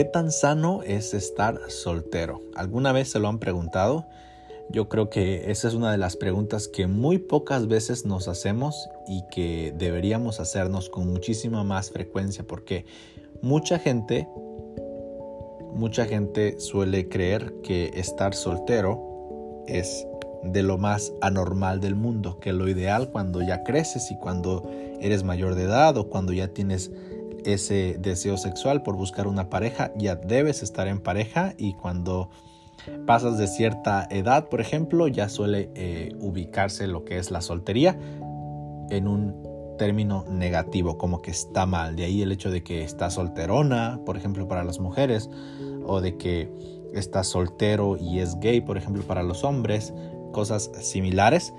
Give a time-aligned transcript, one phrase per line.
[0.00, 2.40] ¿Qué tan sano es estar soltero?
[2.56, 4.06] ¿Alguna vez se lo han preguntado?
[4.70, 8.88] Yo creo que esa es una de las preguntas que muy pocas veces nos hacemos
[9.06, 12.86] y que deberíamos hacernos con muchísima más frecuencia porque
[13.42, 14.26] mucha gente,
[15.74, 20.06] mucha gente suele creer que estar soltero es
[20.42, 24.66] de lo más anormal del mundo, que lo ideal cuando ya creces y cuando
[24.98, 26.90] eres mayor de edad o cuando ya tienes
[27.44, 32.30] ese deseo sexual por buscar una pareja, ya debes estar en pareja y cuando
[33.06, 37.98] pasas de cierta edad, por ejemplo, ya suele eh, ubicarse lo que es la soltería
[38.90, 41.96] en un término negativo, como que está mal.
[41.96, 45.30] De ahí el hecho de que está solterona, por ejemplo, para las mujeres,
[45.86, 46.52] o de que
[46.92, 49.94] está soltero y es gay, por ejemplo, para los hombres,
[50.32, 51.54] cosas similares.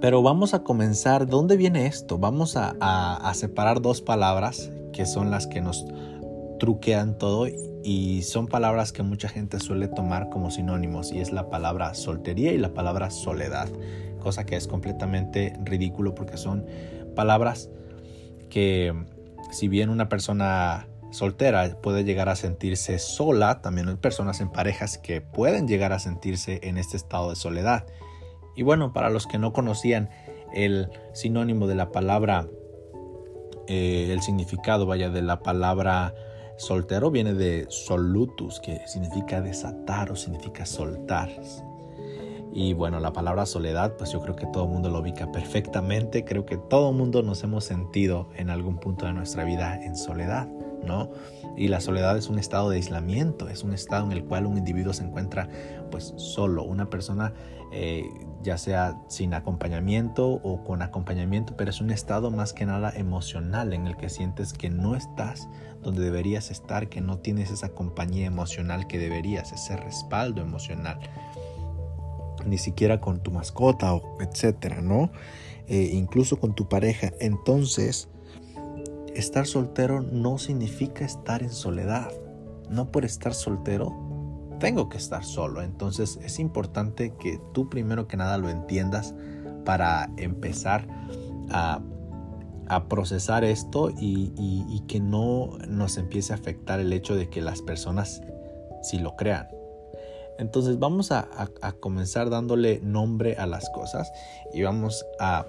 [0.00, 2.18] Pero vamos a comenzar, ¿dónde viene esto?
[2.18, 5.86] Vamos a, separar dos palabras que son las que nos
[6.58, 7.46] truquean todo
[7.84, 12.52] y son palabras que mucha gente suele tomar como sinónimos y es la palabra soltería
[12.52, 13.68] y la palabra soledad,
[14.20, 16.66] cosa que es completamente ridículo porque son
[17.14, 17.70] palabras
[18.50, 18.94] que
[19.50, 24.98] si bien una persona soltera puede llegar a sentirse sola, también hay personas en parejas
[24.98, 27.86] que pueden llegar a sentirse en este estado de soledad.
[28.56, 30.10] Y bueno, para los que no conocían
[30.52, 32.48] el sinónimo de la palabra,
[33.68, 36.14] eh, el significado, vaya, de la palabra
[36.56, 41.28] soltero viene de solutus, que significa desatar o significa soltar.
[42.52, 46.24] Y bueno, la palabra soledad, pues yo creo que todo el mundo lo ubica perfectamente.
[46.24, 49.94] Creo que todo el mundo nos hemos sentido en algún punto de nuestra vida en
[49.94, 50.48] soledad,
[50.86, 51.10] ¿no?
[51.56, 54.56] Y la soledad es un estado de aislamiento, es un estado en el cual un
[54.56, 55.48] individuo se encuentra
[55.90, 57.32] pues solo, una persona
[57.72, 58.08] eh,
[58.42, 63.72] ya sea sin acompañamiento o con acompañamiento, pero es un estado más que nada emocional
[63.72, 65.48] en el que sientes que no estás
[65.82, 70.98] donde deberías estar, que no tienes esa compañía emocional que deberías, ese respaldo emocional,
[72.44, 75.10] ni siquiera con tu mascota o etcétera, ¿no?
[75.68, 77.12] Eh, incluso con tu pareja.
[77.20, 78.08] Entonces,
[79.18, 82.10] estar soltero no significa estar en soledad.
[82.70, 83.94] No por estar soltero
[84.58, 85.62] tengo que estar solo.
[85.62, 89.14] Entonces es importante que tú primero que nada lo entiendas
[89.64, 90.86] para empezar
[91.50, 91.82] a,
[92.88, 98.22] procesar esto y, que no nos empiece a afectar el hecho de que las personas
[98.82, 99.48] si lo crean.
[100.38, 101.28] Entonces vamos a,
[101.80, 104.12] comenzar dándole nombre a las cosas
[104.52, 105.46] y vamos a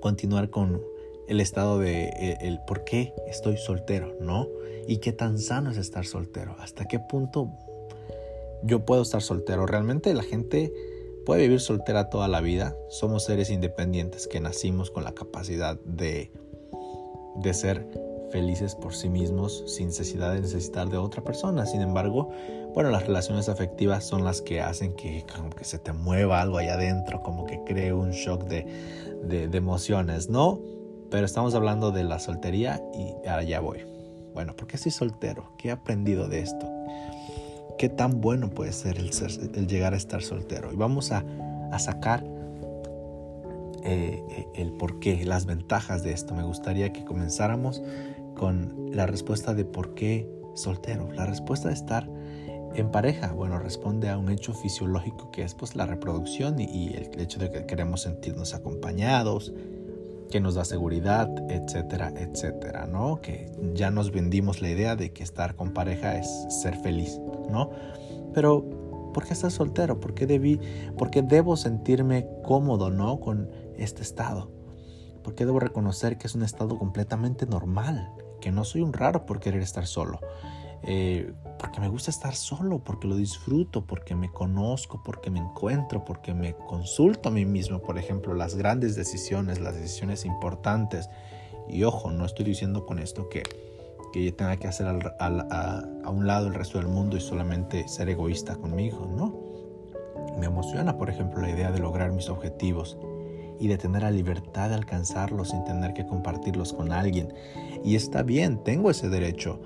[0.00, 0.82] continuar con
[1.28, 2.08] el estado de
[2.40, 4.48] el, el por qué estoy soltero, ¿no?
[4.86, 7.50] Y qué tan sano es estar soltero, hasta qué punto
[8.64, 9.66] yo puedo estar soltero.
[9.66, 10.72] Realmente la gente
[11.24, 12.76] puede vivir soltera toda la vida.
[12.88, 16.32] Somos seres independientes que nacimos con la capacidad de,
[17.36, 17.86] de ser
[18.30, 21.66] felices por sí mismos sin necesidad de necesitar de otra persona.
[21.66, 22.30] Sin embargo,
[22.74, 26.58] bueno, las relaciones afectivas son las que hacen que como que se te mueva algo
[26.58, 28.66] allá adentro, como que cree un shock de,
[29.22, 30.60] de, de emociones, ¿no?
[31.10, 33.14] Pero estamos hablando de la soltería y
[33.46, 33.84] ya voy.
[34.34, 35.52] Bueno, ¿por qué soy soltero?
[35.58, 36.74] ¿Qué he aprendido de esto?
[37.78, 39.10] qué tan bueno puede ser el,
[39.66, 40.72] llegar a estar soltero.
[40.72, 41.24] Y vamos a,
[41.78, 42.24] sacar
[43.82, 46.34] eh, eh, el porqué, las ventajas de esto.
[46.34, 47.82] Me gustaría que comenzáramos
[48.36, 51.10] con la respuesta de por qué soltero.
[51.12, 52.08] La respuesta de estar
[52.74, 57.20] en pareja, bueno, responde a un hecho fisiológico que es pues la reproducción y el
[57.20, 59.52] hecho de que queremos sentirnos acompañados,
[60.34, 63.20] que nos da seguridad, etcétera, etcétera, ¿no?
[63.20, 67.70] Que ya nos vendimos la idea de que estar con pareja es ser feliz, ¿no?
[68.32, 68.68] Pero,
[69.14, 70.00] ¿por qué estás soltero?
[70.00, 70.58] ¿Por qué, debí,
[70.98, 73.20] ¿Por qué debo sentirme cómodo, ¿no?
[73.20, 74.50] Con este estado.
[75.22, 78.10] ¿Por qué debo reconocer que es un estado completamente normal?
[78.40, 80.18] Que no soy un raro por querer estar solo.
[80.86, 86.04] Eh, porque me gusta estar solo, porque lo disfruto, porque me conozco, porque me encuentro,
[86.04, 91.08] porque me consulto a mí mismo, por ejemplo, las grandes decisiones, las decisiones importantes.
[91.68, 93.42] Y ojo, no estoy diciendo con esto que,
[94.12, 97.88] que yo tenga que hacer a, a un lado el resto del mundo y solamente
[97.88, 99.54] ser egoísta conmigo, ¿no?
[100.38, 102.98] Me emociona, por ejemplo, la idea de lograr mis objetivos
[103.60, 107.32] y de tener la libertad de alcanzarlos sin tener que compartirlos con alguien.
[107.84, 109.60] Y está bien, tengo ese derecho.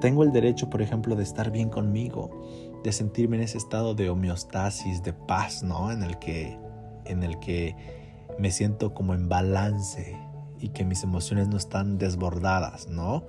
[0.00, 2.30] Tengo el derecho, por ejemplo, de estar bien conmigo,
[2.84, 5.90] de sentirme en ese estado de homeostasis, de paz, ¿no?
[5.90, 6.56] En el que,
[7.04, 7.74] en el que
[8.38, 10.16] me siento como en balance
[10.60, 13.24] y que mis emociones no están desbordadas, ¿no?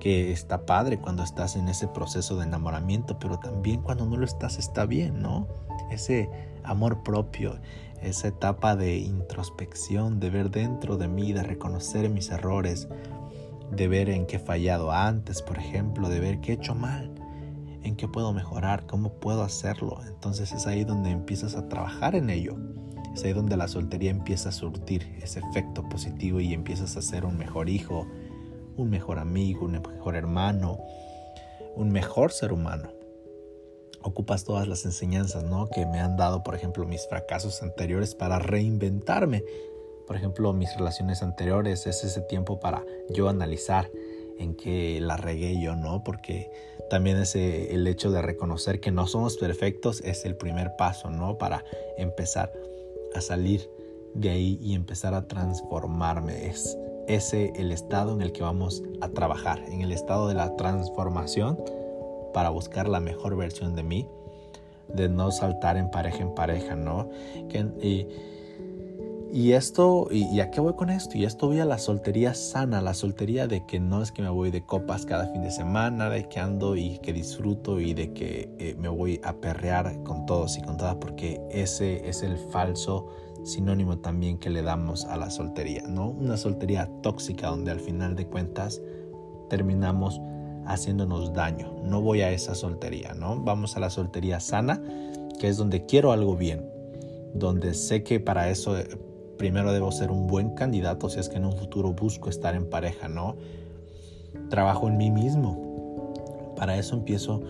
[0.00, 4.24] Que está padre cuando estás en ese proceso de enamoramiento, pero también cuando no lo
[4.24, 5.46] estás está bien, ¿no?
[5.90, 6.28] Ese
[6.64, 7.58] amor propio,
[8.02, 12.88] esa etapa de introspección, de ver dentro de mí, de reconocer mis errores,
[13.70, 17.12] de ver en qué he fallado antes, por ejemplo, de ver qué he hecho mal,
[17.82, 20.00] en qué puedo mejorar, cómo puedo hacerlo.
[20.06, 22.56] Entonces es ahí donde empiezas a trabajar en ello.
[23.14, 27.24] Es ahí donde la soltería empieza a surtir ese efecto positivo y empiezas a ser
[27.24, 28.06] un mejor hijo,
[28.76, 30.78] un mejor amigo, un mejor hermano,
[31.74, 32.90] un mejor ser humano.
[34.02, 35.68] Ocupas todas las enseñanzas ¿no?
[35.68, 39.44] que me han dado, por ejemplo, mis fracasos anteriores para reinventarme.
[40.10, 43.88] Por ejemplo, mis relaciones anteriores es ese tiempo para yo analizar
[44.40, 46.02] en qué la regué yo, ¿no?
[46.02, 46.50] Porque
[46.90, 51.38] también ese, el hecho de reconocer que no somos perfectos es el primer paso, ¿no?
[51.38, 51.64] Para
[51.96, 52.52] empezar
[53.14, 53.70] a salir
[54.14, 56.48] de ahí y empezar a transformarme.
[56.48, 56.76] Es
[57.06, 61.56] ese el estado en el que vamos a trabajar, en el estado de la transformación
[62.34, 64.08] para buscar la mejor versión de mí,
[64.88, 67.08] de no saltar en pareja en pareja, ¿no?
[67.80, 68.08] y,
[69.32, 71.16] y esto, y, a qué voy con esto?
[71.16, 74.28] Y esto voy a la soltería sana, la soltería de que no es que me
[74.28, 78.12] voy de copas cada fin de semana, de que ando y que disfruto y de
[78.12, 82.38] que eh, me voy a perrear con todos y con todas, porque ese es el
[82.38, 83.08] falso
[83.44, 86.10] sinónimo también que le damos a la soltería, ¿no?
[86.10, 88.82] Una soltería tóxica donde al final de cuentas
[89.48, 90.20] terminamos
[90.66, 91.72] haciéndonos daño.
[91.84, 93.40] No voy a esa soltería, ¿no?
[93.40, 94.82] Vamos a la soltería sana,
[95.38, 96.68] que es donde quiero algo bien,
[97.34, 98.76] donde sé que para eso
[99.40, 102.68] primero debo ser un buen candidato si es que en un futuro busco estar en
[102.68, 103.36] pareja, ¿no?
[104.50, 106.12] Trabajo en mí mismo.
[106.58, 107.40] Para eso empiezo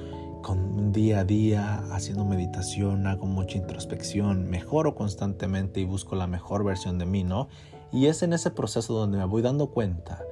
[0.40, 6.28] con un día a día haciendo meditación, hago mucha introspección, mejoro constantemente y busco la
[6.28, 7.48] mejor versión de mí, ¿no?
[7.90, 10.22] Y es en ese proceso donde me voy dando cuenta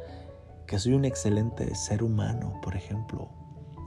[0.68, 3.30] que soy un excelente ser humano, por ejemplo,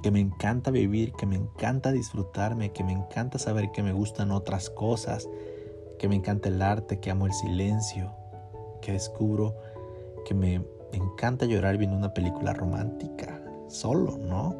[0.03, 4.31] que me encanta vivir, que me encanta disfrutarme, que me encanta saber que me gustan
[4.31, 5.29] otras cosas,
[6.01, 8.11] que me encanta el arte, que amo el silencio,
[8.81, 9.55] que descubro
[10.25, 14.55] que me encanta llorar viendo una película romántica, solo, ¿no?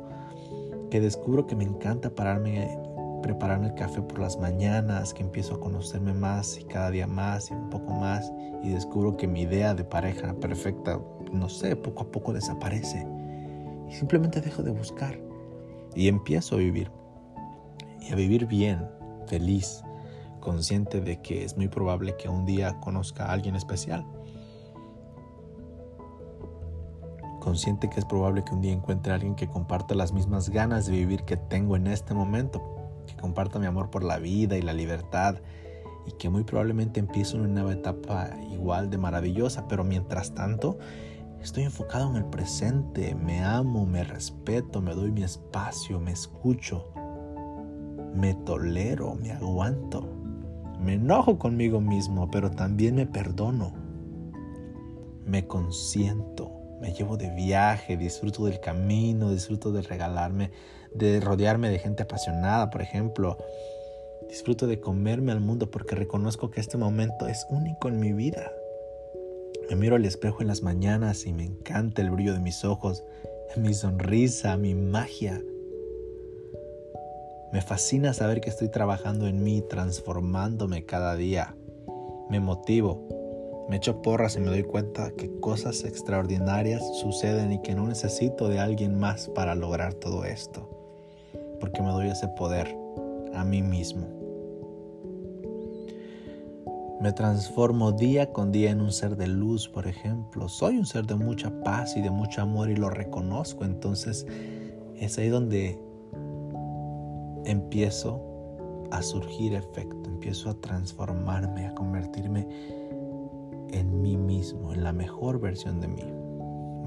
[0.92, 2.78] Que descubro que me encanta pararme,
[3.24, 7.50] prepararme el café por las mañanas, que empiezo a conocerme más y cada día más
[7.50, 11.00] y un poco más y descubro que mi idea de pareja perfecta,
[11.34, 13.08] no sé, poco a poco desaparece
[13.90, 15.20] y simplemente dejo de buscar
[15.96, 16.92] y empiezo a vivir
[18.00, 18.88] y a vivir bien,
[19.26, 19.84] feliz,
[20.42, 24.06] consciente de que es muy probable que un día conozca a alguien especial.
[27.40, 30.86] Consciente que es probable que un día encuentre a alguien que comparta las mismas ganas
[30.86, 32.62] de vivir que tengo en este momento,
[33.08, 35.38] que comparta mi amor por la vida y la libertad
[36.06, 40.78] y que muy probablemente empiece una nueva etapa igual de maravillosa, pero mientras tanto
[41.42, 46.92] estoy enfocado en el presente, me amo, me respeto, me doy mi espacio, me escucho,
[48.14, 50.21] me tolero, me aguanto.
[50.82, 53.74] Me enojo conmigo mismo, pero también me perdono.
[55.26, 56.52] Me consiento,
[56.82, 60.50] me llevo de viaje, disfruto del camino, disfruto de regalarme,
[60.96, 63.38] de rodearme de gente apasionada, por ejemplo.
[64.28, 68.52] Disfruto de comerme al mundo porque reconozco que este momento es único en mi vida.
[69.70, 73.04] Me miro al espejo en las mañanas y me encanta el brillo de mis ojos,
[73.56, 75.42] mi sonrisa, mi magia.
[77.52, 81.54] Me fascina saber que estoy trabajando en mí, transformándome cada día.
[82.30, 87.76] Me motivo, me echo porras y me doy cuenta que cosas extraordinarias suceden y que
[87.76, 90.70] no necesito de alguien más para lograr todo esto,
[91.60, 92.74] porque me doy ese poder
[93.34, 94.08] a mí mismo.
[97.02, 100.48] Me transformo día con día en un ser de luz, por ejemplo.
[100.48, 103.66] Soy un ser de mucha paz y de mucho amor y lo reconozco.
[103.66, 104.28] Entonces
[105.00, 105.80] es ahí donde
[107.46, 108.22] empiezo
[108.92, 112.48] a surgir efecto, empiezo a transformarme, a convertirme
[113.72, 116.04] en mí mismo, en la mejor versión de mí,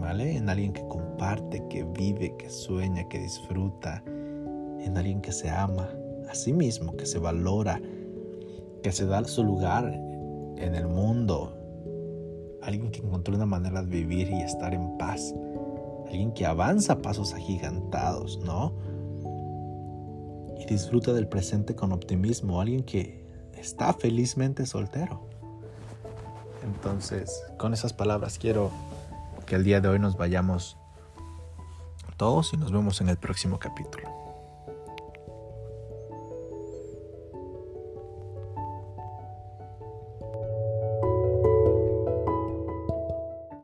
[0.00, 0.36] ¿vale?
[0.36, 5.88] En alguien que comparte, que vive, que sueña, que disfruta, en alguien que se ama
[6.28, 7.80] a sí mismo, que se valora,
[8.82, 11.56] que se da su lugar en el mundo,
[12.62, 15.34] alguien que encontró una manera de vivir y estar en paz,
[16.06, 18.74] alguien que avanza pasos agigantados, ¿no?
[20.58, 25.28] Y disfruta del presente con optimismo, alguien que está felizmente soltero.
[26.62, 28.70] Entonces, con esas palabras quiero
[29.46, 30.76] que el día de hoy nos vayamos
[32.16, 34.23] todos y nos vemos en el próximo capítulo.